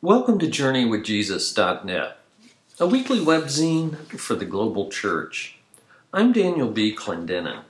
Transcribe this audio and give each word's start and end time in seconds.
Welcome 0.00 0.38
to 0.38 0.46
JourneyWithJesus.net, 0.46 2.18
a 2.78 2.86
weekly 2.86 3.18
webzine 3.18 3.96
for 4.16 4.36
the 4.36 4.44
global 4.44 4.90
church. 4.90 5.58
I'm 6.12 6.30
Daniel 6.30 6.70
B. 6.70 6.94
Clendenin. 6.94 7.62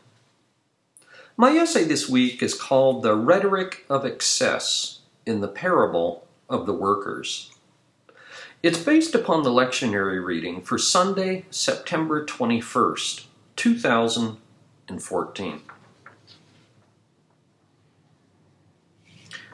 My 1.39 1.57
essay 1.57 1.85
this 1.85 2.07
week 2.07 2.43
is 2.43 2.53
called 2.53 3.03
The 3.03 3.17
Rhetoric 3.17 3.87
of 3.89 4.05
Excess 4.05 4.99
in 5.25 5.41
the 5.41 5.49
Parable 5.49 6.27
of 6.51 6.67
the 6.67 6.75
Workers. 6.75 7.51
It's 8.63 8.85
based 8.85 9.15
upon 9.15 9.43
the 9.43 9.49
lectionary 9.49 10.23
reading 10.23 10.61
for 10.61 10.77
Sunday, 10.77 11.47
September 11.51 12.27
21st, 12.27 13.25
2014. 13.57 15.61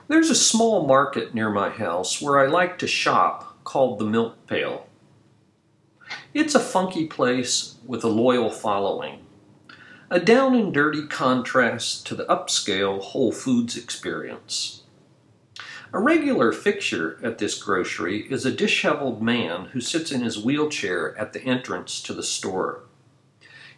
There's 0.07 0.29
a 0.29 0.35
small 0.35 0.87
market 0.87 1.35
near 1.35 1.49
my 1.49 1.71
house 1.71 2.21
where 2.21 2.39
I 2.39 2.47
like 2.47 2.79
to 2.79 2.87
shop 2.87 3.65
called 3.65 3.99
the 3.99 4.05
Milk 4.05 4.47
Pail. 4.47 4.87
It's 6.35 6.55
a 6.55 6.61
funky 6.61 7.07
place 7.07 7.77
with 7.87 8.05
a 8.05 8.09
loyal 8.09 8.51
following, 8.51 9.21
a 10.11 10.21
down 10.21 10.55
and 10.55 10.75
dirty 10.75 11.07
contrast 11.07 12.07
to 12.07 12.15
the 12.15 12.27
upscale 12.27 13.01
Whole 13.01 13.33
Foods 13.33 13.79
experience. 13.79 14.83
A 15.91 15.99
regular 15.99 16.53
fixture 16.53 17.19
at 17.23 17.39
this 17.39 17.57
grocery 17.57 18.31
is 18.31 18.45
a 18.45 18.53
disheveled 18.53 19.23
man 19.23 19.67
who 19.67 19.81
sits 19.81 20.13
in 20.13 20.21
his 20.21 20.39
wheelchair 20.39 21.17
at 21.17 21.33
the 21.33 21.43
entrance 21.45 22.03
to 22.03 22.13
the 22.13 22.23
store. 22.23 22.81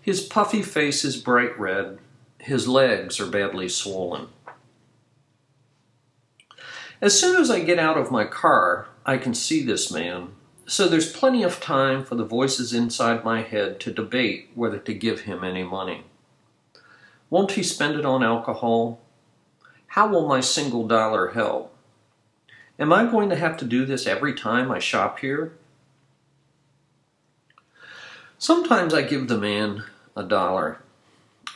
His 0.02 0.22
puffy 0.22 0.62
face 0.62 1.04
is 1.04 1.16
bright 1.16 1.56
red, 1.56 1.98
his 2.38 2.66
legs 2.66 3.20
are 3.20 3.26
badly 3.26 3.68
swollen. 3.68 4.28
As 7.00 7.18
soon 7.18 7.36
as 7.36 7.50
I 7.50 7.60
get 7.60 7.78
out 7.78 7.98
of 7.98 8.10
my 8.10 8.24
car, 8.24 8.88
I 9.04 9.18
can 9.18 9.34
see 9.34 9.62
this 9.62 9.92
man, 9.92 10.32
so 10.66 10.88
there's 10.88 11.12
plenty 11.12 11.42
of 11.42 11.60
time 11.60 12.04
for 12.04 12.14
the 12.14 12.24
voices 12.24 12.72
inside 12.72 13.22
my 13.22 13.42
head 13.42 13.78
to 13.80 13.92
debate 13.92 14.50
whether 14.54 14.78
to 14.78 14.94
give 14.94 15.22
him 15.22 15.44
any 15.44 15.62
money. 15.62 16.04
Won't 17.28 17.52
he 17.52 17.62
spend 17.62 17.98
it 17.98 18.06
on 18.06 18.22
alcohol? 18.22 19.00
How 19.88 20.08
will 20.08 20.26
my 20.26 20.40
single 20.40 20.86
dollar 20.86 21.28
help? 21.28 21.74
Am 22.78 22.92
I 22.92 23.04
going 23.04 23.28
to 23.28 23.36
have 23.36 23.58
to 23.58 23.64
do 23.64 23.84
this 23.84 24.06
every 24.06 24.34
time 24.34 24.70
I 24.70 24.78
shop 24.78 25.18
here? 25.18 25.52
Sometimes 28.38 28.94
I 28.94 29.02
give 29.02 29.28
the 29.28 29.38
man 29.38 29.84
a 30.16 30.22
dollar. 30.22 30.80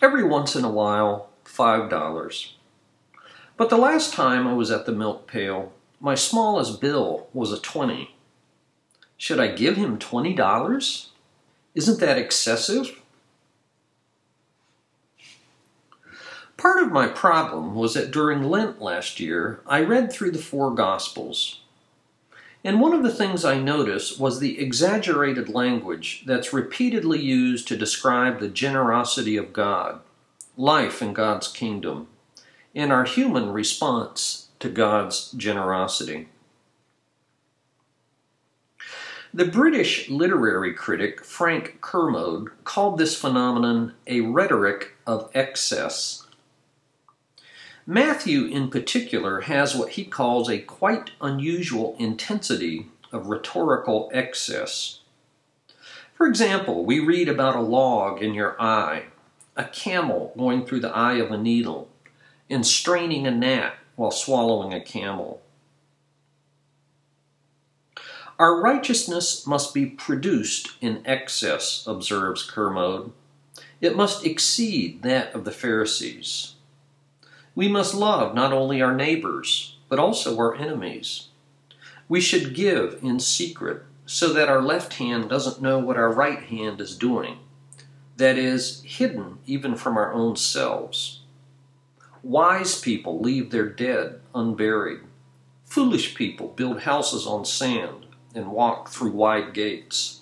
Every 0.03 0.25
once 0.25 0.55
in 0.55 0.65
a 0.65 0.71
while, 0.71 1.31
five 1.45 1.89
dollars. 1.89 2.57
But 3.61 3.69
the 3.69 3.77
last 3.77 4.15
time 4.15 4.47
I 4.47 4.55
was 4.55 4.71
at 4.71 4.87
the 4.87 4.93
milk 4.93 5.27
pail, 5.27 5.75
my 6.01 6.15
smallest 6.15 6.81
bill 6.81 7.29
was 7.35 7.53
a 7.53 7.61
20. 7.61 8.15
Should 9.19 9.39
I 9.39 9.49
give 9.49 9.77
him 9.77 9.99
$20? 9.99 11.09
Isn't 11.75 12.01
that 12.01 12.17
excessive? 12.17 13.03
Part 16.57 16.83
of 16.83 16.91
my 16.91 17.07
problem 17.07 17.75
was 17.75 17.93
that 17.93 18.11
during 18.11 18.45
Lent 18.45 18.81
last 18.81 19.21
year, 19.21 19.61
I 19.67 19.83
read 19.83 20.11
through 20.11 20.31
the 20.31 20.39
four 20.39 20.75
Gospels. 20.75 21.61
And 22.65 22.81
one 22.81 22.95
of 22.95 23.03
the 23.03 23.13
things 23.13 23.45
I 23.45 23.61
noticed 23.61 24.19
was 24.19 24.41
the 24.41 24.59
exaggerated 24.59 25.51
language 25.51 26.23
that's 26.25 26.55
repeatedly 26.55 27.21
used 27.21 27.69
to 27.69 27.77
describe 27.77 28.41
the 28.41 28.49
generosity 28.49 29.37
of 29.37 29.53
God, 29.53 30.01
life 30.57 31.03
in 31.03 31.13
God's 31.13 31.47
kingdom, 31.47 32.07
in 32.75 32.91
our 32.91 33.05
human 33.05 33.53
response 33.53 34.49
to 34.61 34.69
God's 34.69 35.33
generosity. 35.33 36.29
The 39.33 39.45
British 39.45 40.09
literary 40.09 40.75
critic 40.75 41.25
Frank 41.25 41.81
Kermode 41.81 42.49
called 42.65 42.99
this 42.99 43.15
phenomenon 43.15 43.95
a 44.07 44.23
rhetoric 44.23 44.97
of 45.07 45.31
excess. 45.35 46.27
Matthew, 47.87 48.47
in 48.47 48.71
particular, 48.71 49.43
has 49.43 49.75
what 49.75 49.91
he 49.91 50.05
calls 50.05 50.49
a 50.49 50.59
quite 50.59 51.13
unusual 51.21 51.97
intensity 51.99 52.87
of 53.13 53.27
rhetorical 53.27 54.11
excess. 54.13 55.01
For 56.15 56.27
example, 56.27 56.85
we 56.85 57.01
read 57.01 57.29
about 57.29 57.57
a 57.57 57.61
log 57.61 58.23
in 58.23 58.35
your 58.35 58.61
eye, 58.61 59.07
a 59.57 59.65
camel 59.65 60.33
going 60.37 60.67
through 60.67 60.81
the 60.81 60.95
eye 60.95 61.19
of 61.19 61.31
a 61.31 61.39
needle, 61.39 61.89
and 62.51 62.67
straining 62.67 63.27
a 63.27 63.31
gnat 63.31 63.77
while 63.97 64.11
swallowing 64.11 64.75
a 64.75 64.81
camel. 64.81 65.41
Our 68.39 68.61
righteousness 68.61 69.47
must 69.47 69.73
be 69.75 69.87
produced 69.87 70.71
in 70.81 71.03
excess, 71.05 71.85
observes 71.87 72.43
Kermode. 72.43 73.13
It 73.81 73.97
must 73.97 74.27
exceed 74.27 75.03
that 75.03 75.35
of 75.35 75.45
the 75.45 75.51
Pharisees. 75.51 76.55
We 77.55 77.69
must 77.69 77.95
love 77.95 78.35
not 78.35 78.53
only 78.53 78.81
our 78.81 78.95
neighbors, 78.95 79.77
but 79.89 79.99
also 79.99 80.39
our 80.39 80.55
enemies. 80.55 81.29
We 82.09 82.21
should 82.21 82.55
give 82.55 82.99
in 83.03 83.21
secret 83.21 83.83
so 84.07 84.33
that 84.33 84.49
our 84.49 84.63
left 84.63 84.95
hand 84.95 85.29
doesn't 85.29 85.63
know 85.63 85.79
what 85.79 85.97
our 85.97 86.11
right 86.11 86.43
hand 86.43 86.81
is 86.81 86.97
doing. 86.97 87.39
That 88.17 88.37
is, 88.37 88.83
hidden 88.83 89.39
even 89.47 89.77
from 89.77 89.97
our 89.97 90.13
own 90.13 90.37
selves. 90.37 91.20
Wise 92.23 92.79
people 92.81 93.21
leave 93.21 93.51
their 93.51 93.69
dead 93.69 94.21
unburied. 94.35 95.01
Foolish 95.65 96.15
people 96.15 96.49
build 96.49 96.81
houses 96.81 97.27
on 97.27 97.45
sand 97.45 98.07
and 98.35 98.53
walk 98.53 98.91
through 98.91 99.13
wide 99.13 99.55
gates. 99.55 100.21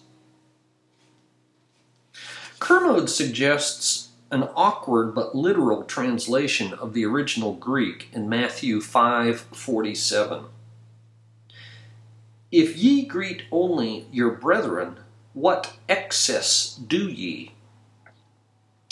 Kermode 2.59 3.11
suggests 3.11 4.09
an 4.31 4.49
awkward 4.55 5.15
but 5.15 5.35
literal 5.35 5.85
translation 5.85 6.73
of 6.75 6.93
the 6.93 7.05
original 7.05 7.55
Greek 7.55 8.09
in 8.13 8.29
Matthew 8.29 8.81
5:47. 8.81 10.47
If 12.51 12.77
ye 12.77 13.05
greet 13.05 13.43
only 13.51 14.07
your 14.13 14.31
brethren, 14.31 14.99
what 15.33 15.75
excess 15.89 16.75
do 16.75 17.09
ye? 17.09 17.53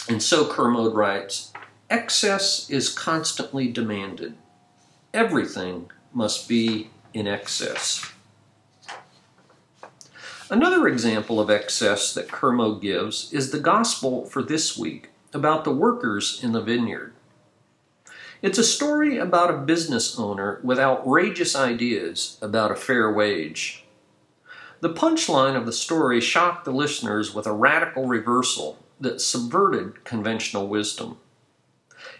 And 0.08 0.22
so 0.22 0.46
Kermode 0.46 0.94
writes, 0.94 1.52
Excess 1.88 2.68
is 2.68 2.88
constantly 2.88 3.68
demanded. 3.68 4.34
Everything 5.14 5.88
must 6.12 6.48
be 6.48 6.90
in 7.14 7.28
excess. 7.28 8.12
Another 10.50 10.88
example 10.88 11.38
of 11.38 11.48
excess 11.48 12.12
that 12.12 12.30
Kermode 12.30 12.82
gives 12.82 13.32
is 13.32 13.50
the 13.50 13.60
gospel 13.60 14.26
for 14.26 14.42
this 14.42 14.76
week 14.76 15.10
about 15.32 15.62
the 15.62 15.70
workers 15.70 16.40
in 16.42 16.50
the 16.50 16.60
vineyard. 16.60 17.12
It's 18.42 18.58
a 18.58 18.64
story 18.64 19.16
about 19.16 19.54
a 19.54 19.58
business 19.58 20.18
owner 20.18 20.58
with 20.64 20.80
outrageous 20.80 21.54
ideas 21.54 22.36
about 22.42 22.72
a 22.72 22.76
fair 22.76 23.12
wage. 23.12 23.84
The 24.80 24.92
punchline 24.92 25.56
of 25.56 25.66
the 25.66 25.72
story 25.72 26.20
shocked 26.20 26.64
the 26.64 26.72
listeners 26.72 27.32
with 27.32 27.46
a 27.46 27.52
radical 27.52 28.06
reversal 28.06 28.78
that 29.00 29.20
subverted 29.20 30.04
conventional 30.04 30.66
wisdom. 30.66 31.18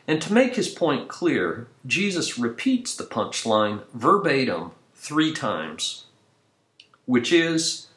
And 0.06 0.22
to 0.22 0.33
make 0.33 0.55
his 0.55 0.69
point 0.69 1.09
clear, 1.09 1.67
Jesus 1.84 2.39
repeats 2.39 2.94
the 2.94 3.05
punchline 3.05 3.83
verbatim 3.93 4.71
three 4.94 5.33
times, 5.33 6.06
which 7.06 7.33
is 7.33 7.89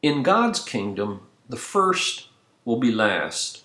In 0.00 0.22
God's 0.22 0.60
kingdom, 0.64 1.22
the 1.48 1.56
first 1.56 2.28
will 2.64 2.78
be 2.78 2.90
last, 2.90 3.62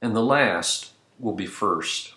and 0.00 0.14
the 0.14 0.22
last 0.22 0.92
will 1.18 1.34
be 1.34 1.46
first. 1.46 2.14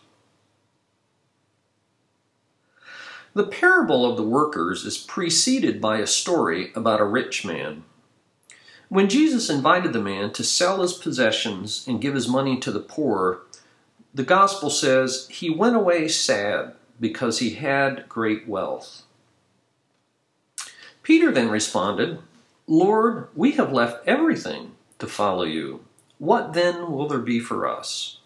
The 3.34 3.48
parable 3.48 4.06
of 4.06 4.16
the 4.16 4.24
workers 4.24 4.86
is 4.86 4.98
preceded 5.00 5.82
by 5.82 5.97
a 5.97 6.06
story 6.06 6.72
about 6.76 7.02
a 7.02 7.06
rich 7.06 7.44
man. 7.44 7.84
When 8.90 9.09
Jesus 9.09 9.50
invited 9.50 9.91
the 9.91 10.00
man 10.00 10.34
to 10.34 10.44
sell 10.44 10.84
his 10.84 10.94
possessions 10.94 11.84
and 11.88 12.00
give 12.00 12.14
his 12.14 12.28
money 12.28 12.59
to 12.59 12.72
the 12.72 12.79
poor, 12.79 13.41
the 14.14 14.24
gospel 14.24 14.70
says 14.70 15.28
he 15.30 15.50
went 15.50 15.76
away 15.76 16.08
sad 16.08 16.74
because 17.00 17.40
he 17.40 17.52
had 17.52 18.08
great 18.08 18.48
wealth. 18.48 19.04
Peter 21.02 21.32
then 21.32 21.50
responded, 21.50 22.20
Lord, 22.68 23.28
we 23.36 23.52
have 23.52 23.74
left 23.74 24.08
everything 24.08 24.76
to 25.00 25.08
follow 25.08 25.44
you. 25.44 25.84
What 26.20 26.54
then 26.54 26.92
will 26.92 27.08
there 27.08 27.20
be 27.20 27.40
for 27.40 27.68
us? 27.68 28.20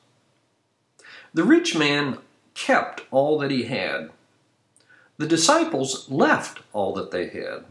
The 1.34 1.44
rich 1.44 1.76
man 1.76 2.20
kept 2.54 3.04
all 3.10 3.40
that 3.40 3.52
he 3.52 3.64
had. 3.64 4.12
The 5.18 5.26
disciples 5.26 6.10
left 6.10 6.60
all 6.74 6.94
that 6.94 7.12
they 7.12 7.30
had. 7.30 7.66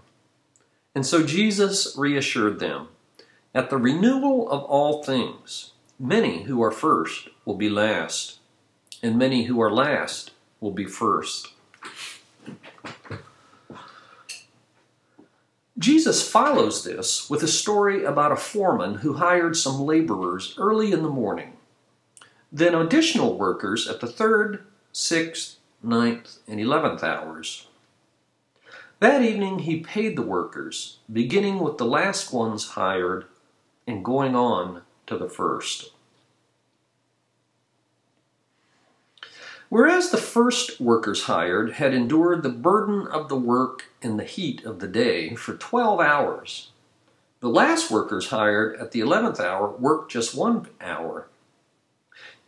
And 0.94 1.04
so 1.06 1.24
Jesus 1.24 1.94
reassured 1.96 2.58
them 2.58 2.88
at 3.54 3.70
the 3.70 3.76
renewal 3.76 4.50
of 4.50 4.64
all 4.64 5.02
things, 5.02 5.72
Many 5.98 6.42
who 6.42 6.62
are 6.62 6.70
first 6.70 7.30
will 7.46 7.54
be 7.54 7.70
last, 7.70 8.40
and 9.02 9.16
many 9.16 9.44
who 9.44 9.58
are 9.62 9.72
last 9.72 10.32
will 10.60 10.72
be 10.72 10.84
first. 10.84 11.52
Jesus 15.78 16.28
follows 16.28 16.84
this 16.84 17.30
with 17.30 17.42
a 17.42 17.48
story 17.48 18.02
about 18.02 18.32
a 18.32 18.36
foreman 18.36 18.96
who 18.96 19.14
hired 19.14 19.56
some 19.56 19.80
laborers 19.80 20.54
early 20.58 20.90
in 20.90 21.02
the 21.02 21.08
morning, 21.08 21.52
then 22.50 22.74
additional 22.74 23.38
workers 23.38 23.86
at 23.86 24.00
the 24.00 24.06
third, 24.06 24.66
sixth, 24.92 25.56
ninth, 25.82 26.38
and 26.48 26.58
eleventh 26.58 27.04
hours. 27.04 27.68
That 29.00 29.22
evening 29.22 29.60
he 29.60 29.80
paid 29.80 30.16
the 30.16 30.22
workers, 30.22 30.98
beginning 31.12 31.60
with 31.60 31.76
the 31.76 31.84
last 31.84 32.32
ones 32.32 32.70
hired 32.70 33.26
and 33.86 34.04
going 34.04 34.34
on 34.34 34.80
to 35.06 35.18
the 35.18 35.28
first. 35.28 35.92
Whereas 39.68 40.10
the 40.10 40.16
first 40.16 40.80
workers 40.80 41.24
hired 41.24 41.72
had 41.72 41.92
endured 41.92 42.42
the 42.42 42.48
burden 42.48 43.06
of 43.08 43.28
the 43.28 43.36
work 43.36 43.90
in 44.00 44.16
the 44.16 44.24
heat 44.24 44.64
of 44.64 44.78
the 44.78 44.86
day 44.88 45.34
for 45.34 45.54
12 45.54 46.00
hours, 46.00 46.70
the 47.40 47.48
last 47.48 47.90
workers 47.90 48.28
hired 48.28 48.76
at 48.76 48.92
the 48.92 49.00
11th 49.00 49.40
hour 49.40 49.70
worked 49.70 50.12
just 50.12 50.36
one 50.36 50.68
hour. 50.80 51.26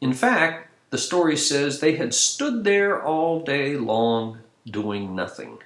In 0.00 0.12
fact, 0.12 0.70
the 0.91 0.99
story 0.99 1.37
says 1.37 1.81
they 1.81 1.97
had 1.97 2.15
stood 2.15 2.65
there 2.65 3.03
all 3.03 3.41
day 3.43 3.76
long 3.76 4.38
doing 4.65 5.15
nothing. 5.15 5.59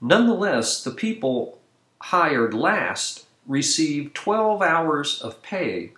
Nonetheless, 0.00 0.82
the 0.82 0.90
people 0.90 1.58
hired 2.00 2.54
last 2.54 3.26
received 3.46 4.14
12 4.14 4.62
hours 4.62 5.20
of 5.20 5.42
pay 5.42 5.92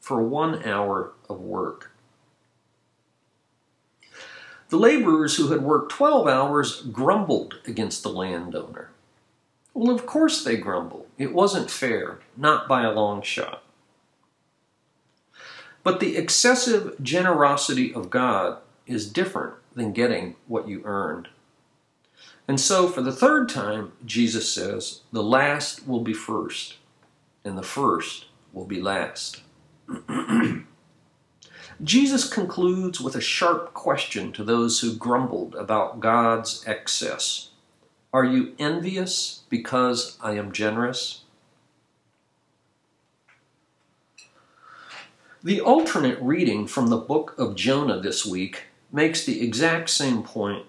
for 0.00 0.22
one 0.22 0.64
hour 0.64 1.12
of 1.28 1.40
work. 1.40 1.89
The 4.70 4.78
laborers 4.78 5.36
who 5.36 5.48
had 5.48 5.62
worked 5.62 5.90
12 5.92 6.28
hours 6.28 6.82
grumbled 6.82 7.58
against 7.66 8.04
the 8.04 8.08
landowner. 8.08 8.90
Well, 9.74 9.92
of 9.92 10.06
course 10.06 10.44
they 10.44 10.56
grumbled. 10.56 11.06
It 11.18 11.34
wasn't 11.34 11.70
fair, 11.70 12.20
not 12.36 12.68
by 12.68 12.82
a 12.82 12.92
long 12.92 13.20
shot. 13.22 13.64
But 15.82 15.98
the 15.98 16.16
excessive 16.16 17.02
generosity 17.02 17.92
of 17.92 18.10
God 18.10 18.58
is 18.86 19.10
different 19.10 19.54
than 19.74 19.92
getting 19.92 20.36
what 20.46 20.68
you 20.68 20.82
earned. 20.84 21.28
And 22.46 22.60
so, 22.60 22.88
for 22.88 23.02
the 23.02 23.12
third 23.12 23.48
time, 23.48 23.92
Jesus 24.04 24.52
says, 24.52 25.00
the 25.12 25.22
last 25.22 25.86
will 25.86 26.00
be 26.00 26.12
first, 26.12 26.76
and 27.44 27.58
the 27.58 27.62
first 27.62 28.26
will 28.52 28.66
be 28.66 28.80
last. 28.80 29.42
Jesus 31.82 32.28
concludes 32.28 33.00
with 33.00 33.16
a 33.16 33.22
sharp 33.22 33.72
question 33.72 34.32
to 34.32 34.44
those 34.44 34.80
who 34.80 34.94
grumbled 34.94 35.54
about 35.54 35.98
God's 35.98 36.62
excess 36.66 37.50
Are 38.12 38.24
you 38.24 38.54
envious 38.58 39.44
because 39.48 40.18
I 40.20 40.32
am 40.32 40.52
generous? 40.52 41.22
The 45.42 45.62
alternate 45.62 46.20
reading 46.20 46.66
from 46.66 46.88
the 46.88 46.98
book 46.98 47.34
of 47.38 47.56
Jonah 47.56 47.98
this 47.98 48.26
week 48.26 48.64
makes 48.92 49.24
the 49.24 49.42
exact 49.42 49.88
same 49.88 50.22
point. 50.22 50.66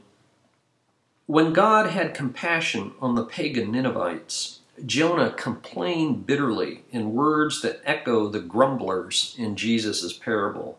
When 1.25 1.51
God 1.51 1.89
had 1.89 2.13
compassion 2.13 2.93
on 3.01 3.15
the 3.15 3.25
pagan 3.25 3.73
Ninevites, 3.73 4.59
Jonah 4.85 5.31
complained 5.31 6.25
bitterly 6.25 6.83
in 6.89 7.11
words 7.11 7.61
that 7.63 7.81
echo 7.83 8.29
the 8.29 8.39
grumblers 8.39 9.35
in 9.37 9.57
Jesus' 9.57 10.13
parable. 10.13 10.77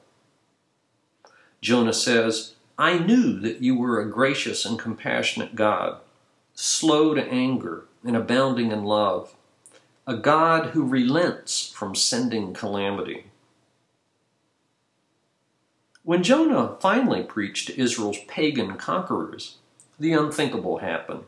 Jonah 1.63 1.93
says, 1.93 2.57
I 2.77 2.99
knew 2.99 3.39
that 3.39 3.63
you 3.63 3.77
were 3.77 4.01
a 4.01 4.11
gracious 4.11 4.65
and 4.65 4.77
compassionate 4.77 5.55
God, 5.55 6.01
slow 6.55 7.15
to 7.15 7.25
anger 7.25 7.85
and 8.05 8.17
abounding 8.17 8.73
in 8.73 8.83
love, 8.83 9.35
a 10.05 10.17
God 10.17 10.71
who 10.71 10.85
relents 10.85 11.71
from 11.71 11.95
sending 11.95 12.53
calamity. 12.53 13.27
When 16.03 16.25
Jonah 16.25 16.77
finally 16.81 17.23
preached 17.23 17.69
to 17.69 17.81
Israel's 17.81 18.19
pagan 18.27 18.77
conquerors, 18.77 19.59
the 20.01 20.15
unthinkable 20.15 20.79
happened. 20.79 21.23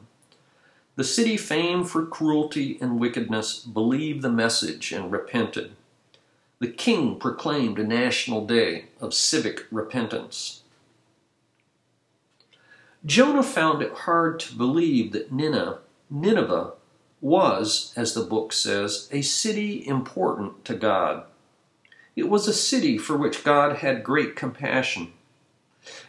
The 0.96 1.04
city 1.04 1.36
famed 1.36 1.88
for 1.88 2.04
cruelty 2.04 2.76
and 2.80 2.98
wickedness 2.98 3.60
believed 3.60 4.22
the 4.22 4.32
message 4.32 4.90
and 4.90 5.12
repented 5.12 5.76
the 6.64 6.72
king 6.72 7.16
proclaimed 7.16 7.78
a 7.78 7.84
national 7.84 8.46
day 8.46 8.86
of 8.98 9.12
civic 9.12 9.66
repentance. 9.70 10.62
Jonah 13.04 13.42
found 13.42 13.82
it 13.82 13.92
hard 13.92 14.40
to 14.40 14.54
believe 14.54 15.12
that 15.12 15.30
Nineveh, 15.30 16.72
was, 17.20 17.92
as 17.98 18.14
the 18.14 18.22
book 18.22 18.50
says, 18.50 19.10
a 19.12 19.20
city 19.20 19.86
important 19.86 20.64
to 20.64 20.74
God. 20.74 21.24
It 22.16 22.30
was 22.30 22.48
a 22.48 22.54
city 22.54 22.96
for 22.96 23.14
which 23.14 23.44
God 23.44 23.76
had 23.76 24.02
great 24.02 24.34
compassion. 24.34 25.12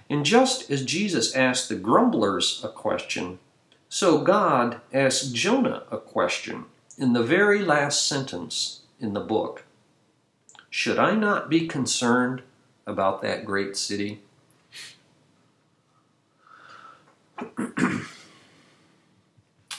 And 0.09 0.25
just 0.25 0.71
as 0.71 0.85
Jesus 0.85 1.35
asked 1.35 1.67
the 1.67 1.75
grumblers 1.75 2.61
a 2.63 2.69
question, 2.69 3.39
so 3.89 4.23
God 4.23 4.79
asked 4.93 5.35
Jonah 5.35 5.83
a 5.91 5.97
question 5.97 6.63
in 6.97 7.11
the 7.11 7.23
very 7.23 7.61
last 7.61 8.07
sentence 8.07 8.83
in 9.01 9.11
the 9.11 9.19
book. 9.19 9.64
Should 10.77 10.99
I 10.99 11.15
not 11.15 11.49
be 11.49 11.69
concerned 11.69 12.41
about 12.85 13.21
that 13.21 13.45
great 13.45 13.77
city? 13.77 14.19
the 17.37 18.05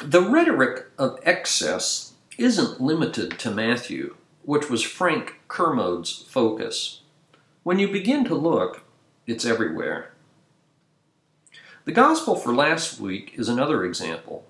rhetoric 0.02 0.86
of 0.96 1.20
excess 1.22 2.14
isn't 2.38 2.80
limited 2.80 3.38
to 3.40 3.50
Matthew, 3.50 4.16
which 4.46 4.70
was 4.70 4.82
Frank 4.82 5.38
Kermode's 5.48 6.24
focus. 6.30 7.02
When 7.62 7.78
you 7.78 7.88
begin 7.88 8.24
to 8.24 8.34
look, 8.34 8.82
it's 9.26 9.44
everywhere. 9.44 10.12
The 11.84 11.92
gospel 11.92 12.36
for 12.36 12.54
last 12.54 12.98
week 12.98 13.34
is 13.34 13.50
another 13.50 13.84
example. 13.84 14.46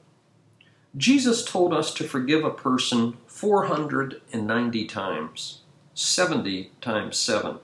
Jesus 0.96 1.44
told 1.44 1.74
us 1.74 1.92
to 1.94 2.04
forgive 2.04 2.44
a 2.44 2.50
person 2.50 3.16
490 3.26 4.84
times. 4.84 5.62
70 5.98 6.72
times 6.82 7.16
7. 7.16 7.56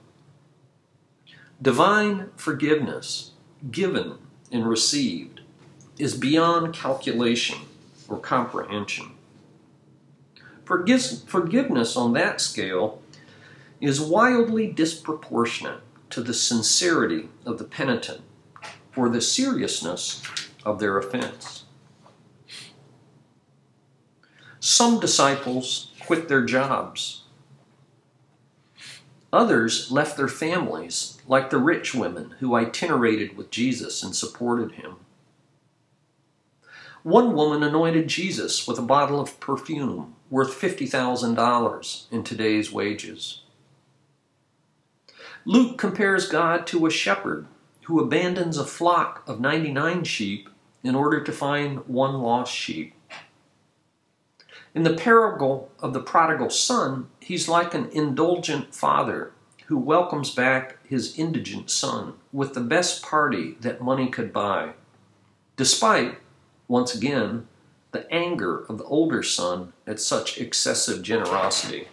Divine 1.60 2.30
forgiveness, 2.34 3.32
given 3.70 4.14
and 4.50 4.66
received, 4.66 5.42
is 5.98 6.14
beyond 6.14 6.72
calculation 6.72 7.58
or 8.08 8.18
comprehension. 8.18 9.10
Forgiveness 10.64 11.94
on 11.94 12.14
that 12.14 12.40
scale 12.40 13.02
is 13.82 14.00
wildly 14.00 14.66
disproportionate 14.66 15.82
to 16.08 16.22
the 16.22 16.32
sincerity 16.32 17.28
of 17.44 17.58
the 17.58 17.64
penitent 17.64 18.22
or 18.96 19.10
the 19.10 19.20
seriousness 19.20 20.22
of 20.64 20.80
their 20.80 20.96
offense. 20.96 21.64
Some 24.58 25.00
disciples 25.00 25.90
quit 26.00 26.28
their 26.28 26.46
jobs 26.46 27.21
Others 29.32 29.90
left 29.90 30.16
their 30.16 30.28
families, 30.28 31.18
like 31.26 31.48
the 31.48 31.58
rich 31.58 31.94
women 31.94 32.34
who 32.40 32.54
itinerated 32.54 33.36
with 33.36 33.50
Jesus 33.50 34.02
and 34.02 34.14
supported 34.14 34.72
him. 34.72 34.96
One 37.02 37.34
woman 37.34 37.62
anointed 37.62 38.08
Jesus 38.08 38.68
with 38.68 38.78
a 38.78 38.82
bottle 38.82 39.20
of 39.20 39.40
perfume 39.40 40.14
worth 40.30 40.60
$50,000 40.60 42.12
in 42.12 42.22
today's 42.22 42.70
wages. 42.70 43.42
Luke 45.44 45.78
compares 45.78 46.28
God 46.28 46.66
to 46.68 46.86
a 46.86 46.90
shepherd 46.90 47.46
who 47.86 47.98
abandons 47.98 48.58
a 48.58 48.64
flock 48.64 49.24
of 49.26 49.40
99 49.40 50.04
sheep 50.04 50.48
in 50.84 50.94
order 50.94 51.20
to 51.24 51.32
find 51.32 51.86
one 51.88 52.14
lost 52.20 52.54
sheep. 52.54 52.94
In 54.74 54.84
the 54.84 54.94
parable 54.94 55.70
of 55.80 55.92
the 55.92 56.00
prodigal 56.00 56.48
son, 56.48 57.08
he's 57.20 57.48
like 57.48 57.74
an 57.74 57.90
indulgent 57.92 58.74
father 58.74 59.32
who 59.66 59.76
welcomes 59.76 60.34
back 60.34 60.78
his 60.86 61.18
indigent 61.18 61.70
son 61.70 62.14
with 62.32 62.54
the 62.54 62.60
best 62.60 63.02
party 63.02 63.56
that 63.60 63.82
money 63.82 64.08
could 64.08 64.32
buy, 64.32 64.72
despite, 65.56 66.18
once 66.68 66.94
again, 66.94 67.46
the 67.90 68.10
anger 68.10 68.64
of 68.64 68.78
the 68.78 68.84
older 68.84 69.22
son 69.22 69.74
at 69.86 70.00
such 70.00 70.38
excessive 70.38 71.02
generosity. 71.02 71.88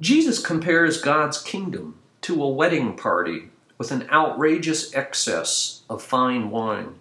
Jesus 0.00 0.44
compares 0.44 1.00
God's 1.00 1.40
kingdom 1.40 1.96
to 2.22 2.42
a 2.42 2.48
wedding 2.48 2.96
party 2.96 3.50
with 3.78 3.92
an 3.92 4.08
outrageous 4.10 4.94
excess 4.94 5.82
of 5.88 6.02
fine 6.02 6.50
wine. 6.50 6.94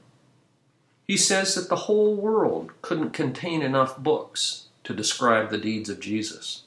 He 1.10 1.18
says 1.18 1.56
that 1.56 1.70
the 1.70 1.88
whole 1.88 2.16
world 2.16 2.72
couldn't 2.84 3.14
contain 3.14 3.64
enough 3.64 3.98
books 3.98 4.68
to 4.84 4.94
describe 4.94 5.50
the 5.50 5.58
deeds 5.58 5.90
of 5.90 6.00
Jesus. 6.00 6.66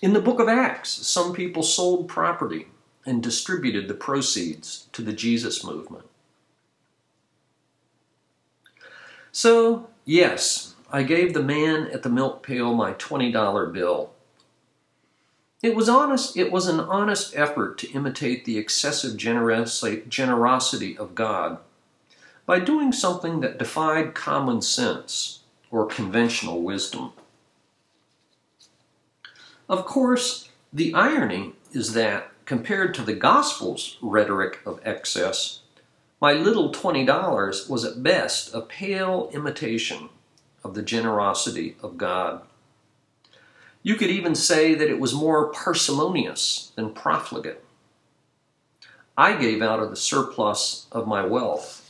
In 0.00 0.12
the 0.12 0.20
book 0.20 0.38
of 0.38 0.48
Acts, 0.48 0.90
some 0.90 1.32
people 1.32 1.64
sold 1.64 2.06
property 2.06 2.68
and 3.04 3.20
distributed 3.20 3.88
the 3.88 3.94
proceeds 3.94 4.86
to 4.92 5.02
the 5.02 5.12
Jesus 5.12 5.64
movement. 5.64 6.04
So, 9.32 9.88
yes, 10.04 10.76
I 10.92 11.02
gave 11.02 11.34
the 11.34 11.42
man 11.42 11.88
at 11.88 12.04
the 12.04 12.08
milk 12.08 12.44
pail 12.44 12.72
my 12.72 12.92
$20 12.92 13.72
bill. 13.72 14.12
It 15.60 15.74
was 15.74 15.88
honest 15.88 16.36
it 16.36 16.52
was 16.52 16.68
an 16.68 16.78
honest 16.78 17.34
effort 17.34 17.78
to 17.78 17.90
imitate 17.90 18.44
the 18.44 18.58
excessive 18.58 19.16
generosity 19.16 20.96
of 20.96 21.16
God 21.16 21.58
by 22.50 22.58
doing 22.58 22.90
something 22.90 23.38
that 23.38 23.60
defied 23.60 24.12
common 24.12 24.60
sense 24.60 25.38
or 25.70 25.86
conventional 25.86 26.60
wisdom. 26.60 27.12
Of 29.68 29.84
course, 29.84 30.48
the 30.72 30.92
irony 30.92 31.52
is 31.72 31.92
that, 31.92 32.32
compared 32.46 32.92
to 32.94 33.02
the 33.02 33.12
gospel's 33.12 33.98
rhetoric 34.02 34.58
of 34.66 34.80
excess, 34.84 35.60
my 36.20 36.32
little 36.32 36.72
$20 36.72 37.70
was 37.70 37.84
at 37.84 38.02
best 38.02 38.52
a 38.52 38.62
pale 38.62 39.30
imitation 39.32 40.08
of 40.64 40.74
the 40.74 40.82
generosity 40.82 41.76
of 41.80 41.96
God. 41.96 42.42
You 43.84 43.94
could 43.94 44.10
even 44.10 44.34
say 44.34 44.74
that 44.74 44.90
it 44.90 44.98
was 44.98 45.14
more 45.14 45.52
parsimonious 45.52 46.72
than 46.74 46.94
profligate. 46.94 47.62
I 49.16 49.36
gave 49.36 49.62
out 49.62 49.78
of 49.78 49.90
the 49.90 49.94
surplus 49.94 50.86
of 50.90 51.06
my 51.06 51.24
wealth. 51.24 51.86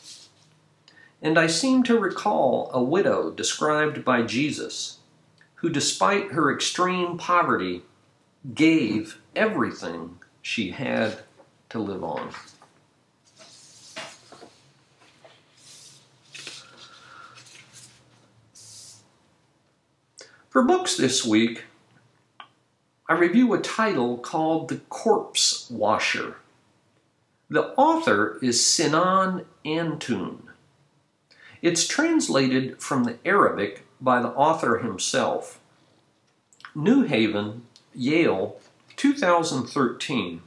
And 1.23 1.39
I 1.39 1.47
seem 1.49 1.83
to 1.85 1.99
recall 1.99 2.71
a 2.73 2.83
widow 2.83 3.31
described 3.31 4.05
by 4.05 4.23
Jesus 4.23 4.99
who, 5.57 5.69
despite 5.69 6.33
her 6.33 6.53
extreme 6.53 7.19
poverty, 7.19 7.83
gave 8.55 9.21
everything 9.37 10.19
she 10.41 10.71
had 10.71 11.19
to 11.69 11.79
live 11.79 12.03
on. 12.03 12.31
For 20.49 20.65
books 20.65 20.97
this 20.97 21.25
week, 21.25 21.65
I 23.09 23.15
review 23.15 23.53
a 23.53 23.61
title 23.61 24.19
called 24.19 24.69
The 24.69 24.79
Corpse 24.89 25.71
Washer. 25.71 26.37
The 27.49 27.75
author 27.75 28.39
is 28.43 28.65
Sinan 28.65 29.45
Antoon. 29.65 30.50
It's 31.63 31.87
translated 31.87 32.81
from 32.81 33.05
the 33.05 33.19
Arabic 33.25 33.85
by 34.01 34.23
the 34.23 34.29
author 34.29 34.79
himself. 34.79 35.61
New 36.75 37.03
Haven, 37.03 37.67
Yale, 37.95 38.57
2013. 38.97 40.43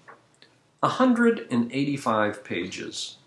185 0.80 2.44
pages. 2.44 3.18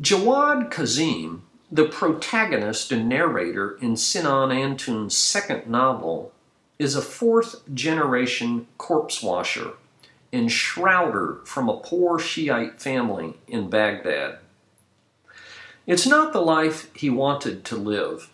Jawad 0.00 0.70
Kazim, 0.70 1.42
the 1.70 1.86
protagonist 1.86 2.92
and 2.92 3.08
narrator 3.08 3.76
in 3.80 3.96
Sinan 3.96 4.50
Antoon's 4.50 5.16
second 5.16 5.66
novel, 5.66 6.32
is 6.78 6.94
a 6.94 7.02
fourth 7.02 7.62
generation 7.74 8.66
corpse 8.78 9.22
washer 9.22 9.72
and 10.32 10.50
shrouder 10.50 11.40
from 11.44 11.68
a 11.68 11.76
poor 11.76 12.18
Shiite 12.18 12.80
family 12.80 13.34
in 13.46 13.68
Baghdad. 13.70 14.38
It's 15.86 16.06
not 16.06 16.32
the 16.32 16.40
life 16.40 16.88
he 16.94 17.10
wanted 17.10 17.62
to 17.66 17.76
live. 17.76 18.30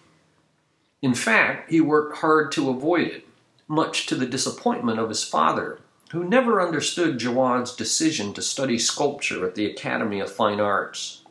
In 1.02 1.14
fact, 1.14 1.70
he 1.70 1.80
worked 1.80 2.18
hard 2.18 2.52
to 2.52 2.70
avoid 2.70 3.08
it, 3.08 3.28
much 3.66 4.06
to 4.06 4.14
the 4.14 4.26
disappointment 4.26 5.00
of 5.00 5.08
his 5.08 5.24
father, 5.24 5.80
who 6.12 6.22
never 6.22 6.60
understood 6.60 7.18
Jawad's 7.18 7.74
decision 7.74 8.32
to 8.34 8.42
study 8.42 8.78
sculpture 8.78 9.44
at 9.44 9.56
the 9.56 9.66
Academy 9.66 10.20
of 10.20 10.30
Fine 10.30 10.60
Arts. 10.60 11.22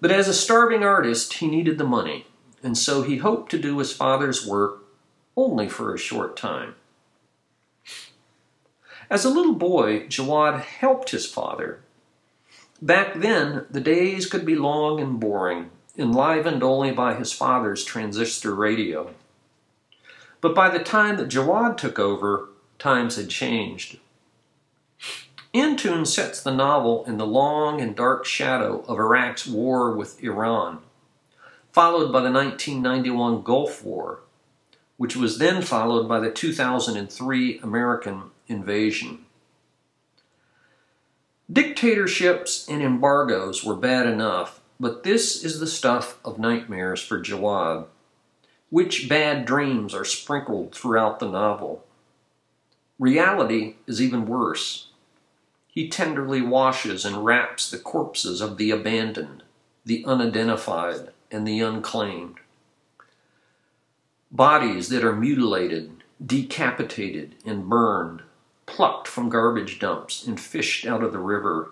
But 0.00 0.12
as 0.12 0.28
a 0.28 0.34
starving 0.34 0.84
artist, 0.84 1.34
he 1.34 1.48
needed 1.48 1.78
the 1.78 1.84
money, 1.84 2.26
and 2.62 2.78
so 2.78 3.02
he 3.02 3.16
hoped 3.16 3.50
to 3.50 3.58
do 3.58 3.78
his 3.78 3.92
father's 3.92 4.46
work 4.46 4.84
only 5.36 5.68
for 5.68 5.92
a 5.92 5.98
short 5.98 6.36
time. 6.36 6.76
As 9.10 9.24
a 9.24 9.30
little 9.30 9.54
boy, 9.54 10.06
Jawad 10.06 10.60
helped 10.60 11.10
his 11.10 11.26
father 11.26 11.80
Back 12.82 13.14
then, 13.14 13.66
the 13.70 13.80
days 13.80 14.26
could 14.26 14.44
be 14.44 14.54
long 14.54 15.00
and 15.00 15.18
boring, 15.18 15.70
enlivened 15.96 16.62
only 16.62 16.90
by 16.92 17.14
his 17.14 17.32
father's 17.32 17.84
transistor 17.84 18.54
radio. 18.54 19.14
But 20.42 20.54
by 20.54 20.68
the 20.68 20.84
time 20.84 21.16
that 21.16 21.28
Jawad 21.28 21.78
took 21.78 21.98
over, 21.98 22.50
times 22.78 23.16
had 23.16 23.30
changed. 23.30 23.98
Antoon 25.54 26.04
sets 26.04 26.42
the 26.42 26.54
novel 26.54 27.04
in 27.06 27.16
the 27.16 27.26
long 27.26 27.80
and 27.80 27.96
dark 27.96 28.26
shadow 28.26 28.84
of 28.86 28.98
Iraq's 28.98 29.46
war 29.46 29.92
with 29.92 30.22
Iran, 30.22 30.80
followed 31.72 32.12
by 32.12 32.20
the 32.20 32.30
1991 32.30 33.42
Gulf 33.42 33.82
War, 33.82 34.20
which 34.98 35.16
was 35.16 35.38
then 35.38 35.62
followed 35.62 36.06
by 36.06 36.20
the 36.20 36.30
2003 36.30 37.58
American 37.60 38.24
invasion. 38.48 39.25
Dictatorships 41.50 42.68
and 42.68 42.82
embargoes 42.82 43.62
were 43.62 43.76
bad 43.76 44.06
enough, 44.06 44.60
but 44.80 45.04
this 45.04 45.44
is 45.44 45.60
the 45.60 45.66
stuff 45.68 46.18
of 46.24 46.40
nightmares 46.40 47.00
for 47.00 47.20
Jawad. 47.20 47.86
Which 48.68 49.08
bad 49.08 49.44
dreams 49.44 49.94
are 49.94 50.04
sprinkled 50.04 50.74
throughout 50.74 51.20
the 51.20 51.30
novel? 51.30 51.84
Reality 52.98 53.76
is 53.86 54.02
even 54.02 54.26
worse. 54.26 54.88
He 55.68 55.88
tenderly 55.88 56.42
washes 56.42 57.04
and 57.04 57.24
wraps 57.24 57.70
the 57.70 57.78
corpses 57.78 58.40
of 58.40 58.56
the 58.56 58.72
abandoned, 58.72 59.44
the 59.84 60.04
unidentified, 60.04 61.10
and 61.30 61.46
the 61.46 61.60
unclaimed. 61.60 62.38
Bodies 64.32 64.88
that 64.88 65.04
are 65.04 65.14
mutilated, 65.14 66.02
decapitated, 66.24 67.36
and 67.44 67.68
burned 67.68 68.22
plucked 68.66 69.08
from 69.08 69.28
garbage 69.28 69.78
dumps 69.78 70.26
and 70.26 70.38
fished 70.38 70.86
out 70.86 71.02
of 71.02 71.12
the 71.12 71.18
river. 71.18 71.70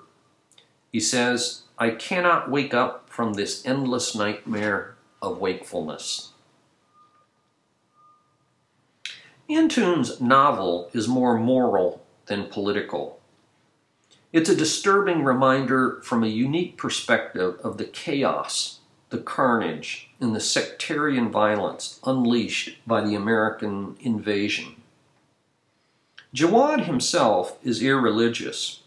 He 0.93 1.01
says, 1.01 1.63
I 1.77 1.91
cannot 1.91 2.51
wake 2.51 2.73
up 2.73 3.11
from 3.11 3.35
this 3.35 3.67
endless 3.67 4.15
nightmare 4.15 4.95
of 5.21 5.39
wakefulness. 5.39 6.31
Antoon's 9.51 10.21
novel 10.21 10.89
is 10.95 11.07
more 11.07 11.39
moral 11.39 12.03
than 12.27 12.47
political. 12.47 13.21
It's 14.33 14.49
a 14.49 14.57
disturbing 14.57 15.23
reminder 15.23 16.01
from 16.03 16.25
a 16.25 16.29
unique 16.29 16.77
perspective 16.77 17.59
of 17.63 17.77
the 17.77 17.85
chaos, 17.85 18.81
the 19.11 19.19
carnage, 19.19 20.11
and 20.21 20.35
the 20.35 20.41
sectarian 20.41 21.31
violence 21.31 22.01
unleashed 22.05 22.79
by 22.87 23.03
the 23.03 23.15
American 23.15 23.97
invasion. 24.01 24.77
Jawad 26.35 26.87
himself 26.87 27.59
is 27.63 27.81
irreligious, 27.81 28.81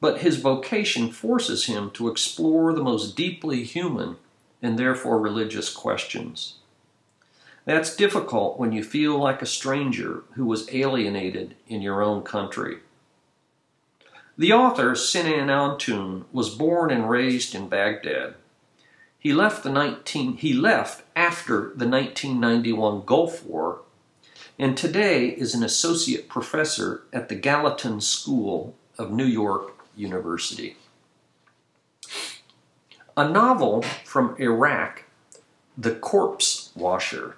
but 0.00 0.22
his 0.22 0.38
vocation 0.38 1.10
forces 1.12 1.66
him 1.66 1.90
to 1.90 2.08
explore 2.08 2.72
the 2.72 2.82
most 2.82 3.14
deeply 3.14 3.64
human 3.64 4.16
and 4.62 4.78
therefore 4.78 5.20
religious 5.20 5.70
questions. 5.70 6.54
That's 7.66 7.94
difficult 7.94 8.58
when 8.58 8.72
you 8.72 8.82
feel 8.82 9.18
like 9.18 9.42
a 9.42 9.46
stranger 9.46 10.22
who 10.36 10.46
was 10.46 10.72
alienated 10.72 11.54
in 11.68 11.82
your 11.82 12.02
own 12.02 12.22
country. 12.22 12.78
The 14.38 14.54
author, 14.54 14.94
Sinan 14.94 15.50
Antoon, 15.50 16.24
was 16.32 16.54
born 16.54 16.90
and 16.90 17.10
raised 17.10 17.54
in 17.54 17.68
Baghdad. 17.68 18.36
He 19.18 19.34
left, 19.34 19.64
the 19.64 19.70
19, 19.70 20.38
he 20.38 20.54
left 20.54 21.02
after 21.14 21.72
the 21.76 21.88
1991 21.88 23.02
Gulf 23.04 23.44
War 23.44 23.80
and 24.58 24.76
today 24.76 25.28
is 25.28 25.54
an 25.54 25.62
associate 25.62 26.28
professor 26.28 27.02
at 27.12 27.28
the 27.28 27.34
Gallatin 27.34 28.00
School 28.00 28.74
of 28.98 29.10
New 29.10 29.24
York 29.24 29.86
University. 29.94 30.76
A 33.16 33.28
novel 33.28 33.82
from 34.04 34.34
Iraq, 34.38 35.04
The 35.76 35.94
Corpse 35.94 36.70
Washer. 36.74 37.36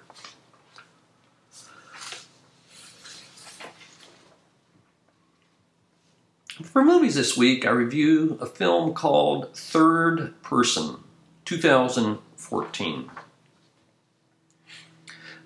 For 6.63 6.83
movies 6.83 7.15
this 7.15 7.37
week, 7.37 7.65
I 7.65 7.69
review 7.69 8.37
a 8.41 8.45
film 8.45 8.93
called 8.93 9.55
Third 9.55 10.41
Person, 10.41 11.03
2014. 11.45 13.09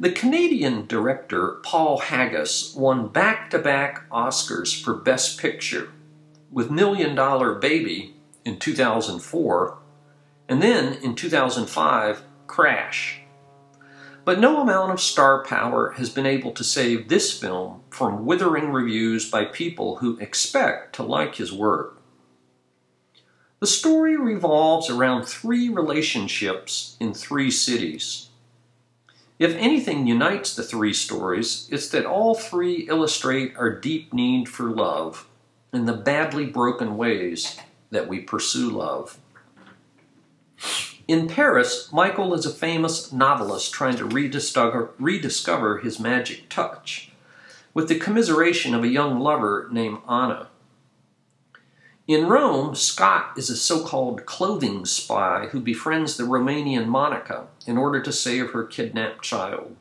The 0.03 0.12
Canadian 0.12 0.86
director 0.86 1.62
Paul 1.63 1.98
Haggis 2.00 2.75
won 2.75 3.07
back 3.07 3.50
to 3.51 3.57
back 3.57 4.10
Oscars 4.10 4.77
for 4.83 4.93
Best 4.93 5.39
Picture 5.39 5.93
with 6.51 6.69
Million 6.69 7.15
Dollar 7.15 7.55
Baby 7.55 8.13
in 8.43 8.60
2004 8.60 9.77
and 10.50 10.62
then 10.62 10.95
in 10.95 11.15
2005, 11.15 12.22
Crash. 12.48 13.22
But 14.25 14.41
no 14.41 14.60
amount 14.60 14.91
of 14.91 15.00
star 15.00 15.41
power 15.45 15.91
has 15.91 16.10
been 16.10 16.25
able 16.25 16.51
to 16.51 16.65
save 16.65 17.07
this 17.07 17.39
film 17.39 17.83
from 17.89 18.25
withering 18.25 18.74
reviews 18.74 19.31
by 19.31 19.45
people 19.45 20.00
who 20.00 20.17
expect 20.17 20.95
to 20.95 21.03
like 21.03 21.36
his 21.36 21.53
work. 21.53 22.01
The 23.62 23.67
story 23.67 24.17
revolves 24.17 24.89
around 24.89 25.24
three 25.24 25.69
relationships 25.69 26.98
in 27.00 27.13
three 27.13 27.50
cities. 27.50 28.27
If 29.44 29.58
anything 29.58 30.08
unites 30.08 30.56
the 30.56 30.64
three 30.64 30.94
stories, 30.94 31.68
it's 31.70 31.90
that 31.90 32.06
all 32.06 32.34
three 32.34 32.88
illustrate 32.88 33.58
our 33.58 33.78
deep 33.78 34.14
need 34.14 34.48
for 34.48 34.70
love 34.70 35.28
and 35.74 35.86
the 35.86 35.92
badly 35.92 36.46
broken 36.46 36.96
ways 36.96 37.60
that 37.92 38.08
we 38.08 38.22
pursue 38.22 38.70
love. 38.70 39.18
In 41.10 41.28
Paris, 41.28 41.92
Michael 41.92 42.34
is 42.34 42.46
a 42.46 42.54
famous 42.54 43.12
novelist 43.12 43.74
trying 43.74 43.98
to 43.98 44.06
rediscover, 44.06 44.92
rediscover 44.98 45.80
his 45.80 46.00
magic 46.00 46.48
touch 46.48 47.12
with 47.74 47.90
the 47.90 48.00
commiseration 48.00 48.74
of 48.74 48.86
a 48.86 48.88
young 48.88 49.20
lover 49.20 49.68
named 49.74 49.98
Anna. 50.08 50.48
In 52.13 52.27
Rome, 52.27 52.75
Scott 52.75 53.32
is 53.38 53.50
a 53.50 53.58
so 53.58 53.84
called 53.84 54.27
clothing 54.27 54.86
spy 54.86 55.48
who 55.48 55.60
befriends 55.60 56.15
the 56.15 56.25
Romanian 56.25 56.86
Monica 56.86 57.48
in 57.65 57.75
order 57.75 58.00
to 58.03 58.13
save 58.13 58.51
her 58.51 58.65
kidnapped 58.65 59.24
child. 59.24 59.75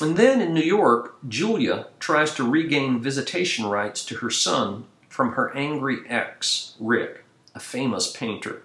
And 0.00 0.16
then 0.16 0.40
in 0.40 0.52
New 0.52 0.60
York, 0.60 1.14
Julia 1.28 1.86
tries 2.00 2.34
to 2.34 2.42
regain 2.42 3.00
visitation 3.00 3.66
rights 3.66 4.04
to 4.06 4.16
her 4.16 4.30
son 4.30 4.86
from 5.08 5.34
her 5.34 5.56
angry 5.56 5.98
ex, 6.08 6.74
Rick, 6.80 7.22
a 7.54 7.60
famous 7.60 8.10
painter. 8.10 8.62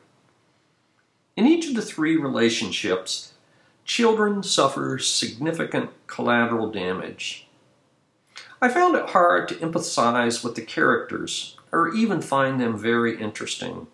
In 1.38 1.46
each 1.46 1.68
of 1.68 1.76
the 1.76 1.84
three 1.84 2.18
relationships, 2.18 3.34
children 3.86 4.42
suffer 4.42 4.98
significant 4.98 5.92
collateral 6.08 6.72
damage. 6.72 7.46
I 8.60 8.70
found 8.70 8.96
it 8.96 9.10
hard 9.10 9.48
to 9.50 9.56
empathize 9.58 10.44
with 10.44 10.56
the 10.56 10.64
characters 10.64 11.58
or 11.74 11.92
even 11.94 12.22
find 12.22 12.62
them 12.62 12.78
very 12.78 13.20
interesting. 13.20 13.88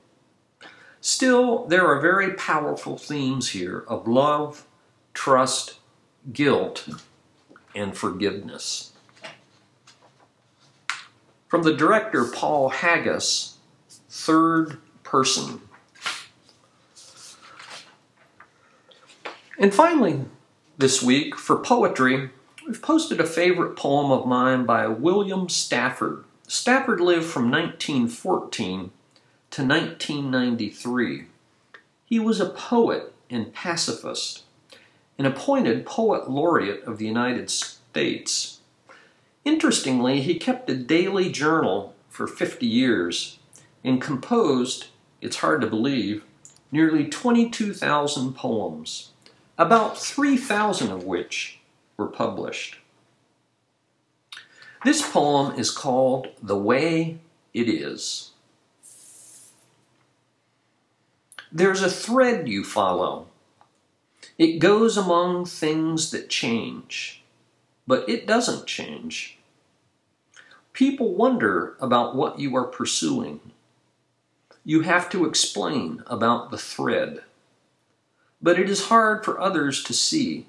Still, 1.00 1.66
there 1.68 1.88
are 1.88 2.02
very 2.02 2.34
powerful 2.34 2.98
themes 2.98 3.52
here 3.52 3.86
of 3.88 4.06
love, 4.06 4.68
trust, 5.14 5.80
guilt, 6.34 6.90
and 7.74 7.98
forgiveness. 7.98 8.92
From 11.48 11.64
the 11.64 11.74
director 11.74 12.26
Paul 12.26 12.70
Haggis, 12.70 13.58
Third 14.10 14.78
Person. 15.04 15.62
And 19.58 19.74
finally, 19.74 20.26
this 20.78 21.02
week, 21.02 21.36
for 21.36 21.56
poetry, 21.56 22.30
we've 22.68 22.82
posted 22.82 23.22
a 23.22 23.26
favorite 23.26 23.78
poem 23.78 24.12
of 24.12 24.28
mine 24.28 24.66
by 24.66 24.88
William 24.88 25.48
Stafford 25.48 26.26
Stafford 26.52 27.00
lived 27.00 27.28
from 27.28 27.52
1914 27.52 28.90
to 29.52 29.62
1993. 29.64 31.26
He 32.06 32.20
was 32.20 32.40
a 32.40 32.50
poet 32.50 33.14
and 33.30 33.54
pacifist, 33.54 34.46
and 35.20 35.28
appointed 35.28 35.86
poet 35.86 36.28
laureate 36.28 36.84
of 36.86 36.98
the 36.98 37.06
United 37.06 37.52
States. 37.52 38.62
Interestingly, 39.46 40.22
he 40.22 40.40
kept 40.40 40.72
a 40.72 40.76
daily 40.76 41.32
journal 41.32 41.94
for 42.10 42.26
50 42.26 42.66
years 42.66 43.38
and 43.84 44.02
composed, 44.02 44.88
it's 45.22 45.38
hard 45.38 45.62
to 45.62 45.68
believe, 45.68 46.24
nearly 46.72 47.08
22,000 47.08 48.34
poems, 48.34 49.12
about 49.56 50.00
3,000 50.00 50.92
of 50.92 51.04
which 51.04 51.60
were 51.96 52.08
published. 52.08 52.80
This 54.86 55.02
poem 55.02 55.60
is 55.60 55.72
called 55.72 56.30
The 56.42 56.56
Way 56.56 57.20
It 57.54 57.68
Is. 57.68 58.32
There's 61.52 61.82
a 61.82 61.90
thread 61.90 62.48
you 62.48 62.64
follow. 62.64 63.28
It 64.38 64.60
goes 64.60 64.96
among 64.96 65.48
things 65.48 66.12
that 66.12 66.30
change, 66.30 67.22
but 67.86 68.08
it 68.08 68.26
doesn't 68.26 68.68
change. 68.68 69.38
People 70.72 71.14
wonder 71.14 71.76
about 71.82 72.16
what 72.16 72.40
you 72.40 72.56
are 72.56 72.64
pursuing. 72.64 73.42
You 74.64 74.82
have 74.84 75.10
to 75.10 75.26
explain 75.26 76.04
about 76.08 76.52
the 76.52 76.58
thread, 76.58 77.24
but 78.42 78.58
it 78.58 78.70
is 78.70 78.86
hard 78.86 79.26
for 79.26 79.42
others 79.42 79.84
to 79.84 79.94
see. 79.94 80.46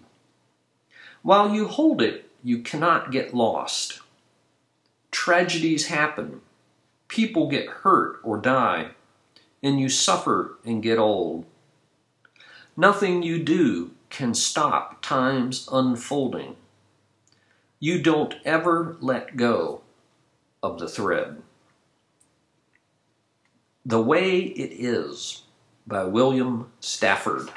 While 1.23 1.53
you 1.53 1.67
hold 1.67 2.01
it, 2.01 2.31
you 2.45 2.61
cannot 2.61 3.11
get 3.11 3.35
lost 3.35 4.01
tragedies 5.11 5.87
happen, 5.87 6.41
people 7.09 7.49
get 7.49 7.69
hurt 7.69 8.21
or 8.23 8.39
die, 8.39 8.91
and 9.63 9.81
you 9.81 9.89
suffer 9.89 10.59
and 10.65 10.83
get 10.83 10.99
old. 10.99 11.45
Nothing 12.77 13.23
you 13.23 13.43
do 13.43 13.93
can 14.09 14.35
stop 14.35 15.03
time's 15.03 15.69
unfolding. 15.71 16.57
You 17.79 18.03
don't 18.03 18.35
ever 18.45 18.97
let 19.01 19.37
go 19.37 19.83
of 20.63 20.79
the 20.79 20.89
thread. 20.89 21.43
The 23.85 24.03
Way 24.03 24.39
It 24.39 24.73
Is 24.73 25.43
by 25.87 26.05
William 26.05 26.71
Stafford. 26.81 27.51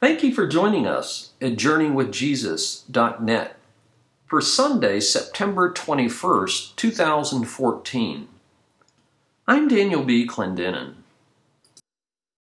Thank 0.00 0.22
you 0.22 0.32
for 0.32 0.46
joining 0.46 0.86
us 0.86 1.30
at 1.40 1.56
JourneyWithJesus.net 1.56 3.57
for 4.28 4.42
Sunday, 4.42 5.00
September 5.00 5.72
21st, 5.72 6.76
2014. 6.76 8.28
I'm 9.46 9.68
Daniel 9.68 10.04
B. 10.04 10.26
Clendenin. 10.26 10.97